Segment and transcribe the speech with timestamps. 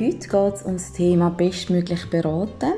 [0.00, 2.72] heute geht es um das Thema bestmöglich beraten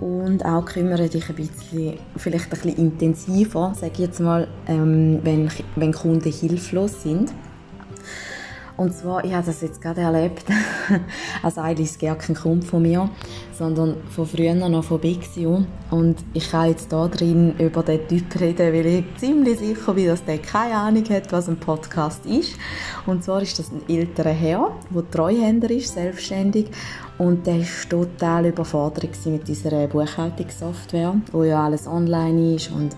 [0.00, 5.20] und auch kümmere dich ein bisschen, vielleicht ein bisschen intensiver, sage ich jetzt mal, ähm,
[5.22, 7.32] wenn, wenn Kunden hilflos sind.
[8.76, 10.44] Und zwar, ich habe das jetzt gerade erlebt,
[11.42, 13.08] also eigentlich ist gar kein Kunde von mir,
[13.56, 15.64] sondern von früher noch von Bixio.
[15.92, 20.08] Und ich kann jetzt da drin über den Typ reden, weil ich ziemlich sicher bin,
[20.08, 22.56] dass der keine Ahnung hat, was ein Podcast ist.
[23.06, 26.66] Und zwar ist das ein älterer Herr, der Treuhänder ist, selbstständig.
[27.16, 32.96] Und der war total überfordert mit dieser Buchhaltungssoftware, wo ja alles online ist und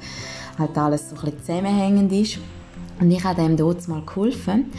[0.59, 2.39] halt alles so ein bisschen zusammenhängend ist.
[2.99, 4.73] Und ich habe dem dort mal geholfen.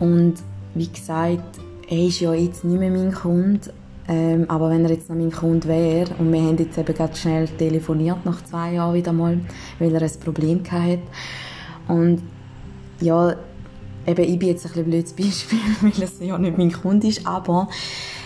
[0.00, 0.34] Und
[0.74, 3.72] wie gesagt, er ist ja jetzt nicht mehr mein Kunde,
[4.08, 7.16] ähm, aber wenn er jetzt noch mein Kunde wäre, und wir haben jetzt eben gerade
[7.16, 9.40] schnell telefoniert, nach zwei Jahren wieder mal,
[9.78, 11.02] weil er ein Problem hatte.
[11.88, 12.22] Und
[13.00, 13.34] ja,
[14.06, 17.26] eben, ich bin jetzt ein bisschen blödes Beispiel, weil es ja nicht mein Kunde ist,
[17.26, 17.68] aber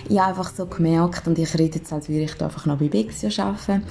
[0.09, 2.79] ich habe einfach so gemerkt, und ich rede jetzt, als würde ich da einfach noch
[2.79, 3.85] bei Bexio arbeiten,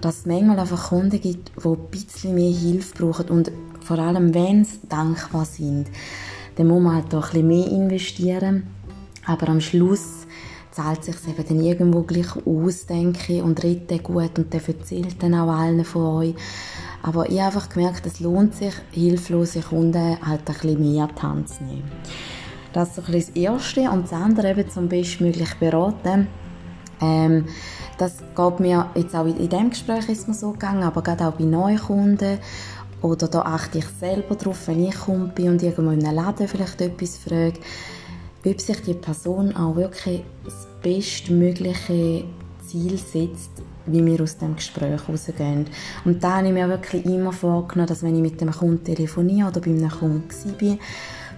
[0.00, 3.28] dass es manchmal einfach Kunden gibt, die ein bisschen mehr Hilfe brauchen.
[3.28, 5.86] Und vor allem, wenn sie dankbar sind
[6.56, 8.64] dann muss man halt da ein bisschen mehr investieren.
[9.26, 10.26] Aber am Schluss
[10.70, 15.22] zahlt sich eben dann irgendwo gleich aus, denke ich, und redet gut und der erzählt
[15.22, 16.34] dann auch allen von euch.
[17.02, 21.46] Aber ich habe einfach gemerkt, es lohnt sich, hilflose Kunden halt ein bisschen mehr an
[21.46, 21.90] zu nehmen.
[22.72, 23.90] Das ist so ein bisschen das Erste.
[23.90, 26.28] Und das andere eben zum bestmöglich beraten.
[27.00, 27.46] Ähm,
[27.98, 31.34] das geht mir jetzt auch in diesem Gespräch ist mir so gegangen, aber gerade auch
[31.34, 32.38] bei neuen Kunden
[33.02, 36.48] oder da achte ich selber darauf, wenn ich Kunde bin und irgendwo in einem Laden
[36.48, 37.58] vielleicht etwas frage,
[38.44, 42.24] ob sich die Person auch wirklich das bestmögliche
[42.66, 43.50] Ziel setzt,
[43.86, 45.66] wie wir aus dem Gespräch rausgehen.
[46.04, 49.48] Und da habe ich mir wirklich immer vorgenommen, dass wenn ich mit dem Kunden telefoniere
[49.48, 50.78] oder bei einem Kunden war,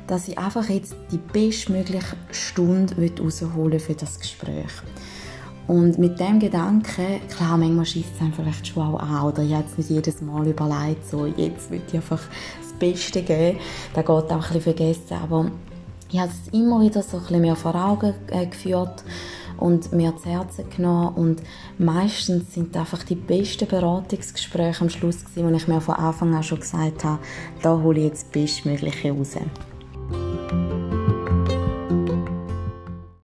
[0.07, 4.73] dass ich einfach jetzt die bestmögliche Stunde rausholen für das Gespräch.
[5.67, 9.43] Und mit dem Gedanken, klar, manchmal schießt es einem vielleicht schon auch an, oder?
[9.43, 12.21] Ich habe jetzt nicht jedes Mal überlegt, so, jetzt will ich einfach
[12.61, 13.59] das Beste geben,
[13.95, 15.51] da geht auch ein bisschen vergessen, aber
[16.11, 19.03] ich habe es immer wieder so ein bisschen mehr vor Augen äh, geführt
[19.57, 21.15] und mir zu Herzen genommen.
[21.17, 21.43] Und
[21.79, 26.43] meistens sind einfach die besten Beratungsgespräche am Schluss gewesen, wo ich mir von Anfang an
[26.43, 27.19] schon gesagt habe,
[27.63, 29.37] da hole ich jetzt das Bestmögliche raus.